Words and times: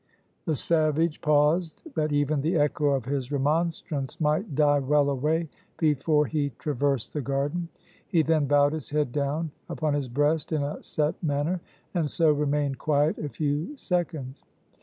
The 0.45 0.55
savage 0.55 1.21
paused, 1.21 1.83
that 1.93 2.11
even 2.11 2.41
the 2.41 2.55
echo 2.57 2.85
of 2.85 3.05
his 3.05 3.31
remonstrance 3.31 4.19
might 4.19 4.55
die 4.55 4.79
well 4.79 5.11
away 5.11 5.47
before 5.77 6.25
he 6.25 6.49
traversed 6.57 7.13
the 7.13 7.21
garden. 7.21 7.69
He 8.07 8.23
then 8.23 8.47
bowed 8.47 8.73
his 8.73 8.89
head 8.89 9.11
down 9.11 9.51
upon 9.69 9.93
his 9.93 10.09
breast 10.09 10.51
in 10.51 10.63
a 10.63 10.81
set 10.81 11.21
manner, 11.21 11.61
and 11.93 12.09
so 12.09 12.31
remained 12.31 12.79
quiet 12.79 13.19
a 13.19 13.29
few 13.29 13.77
seconds. 13.77 14.41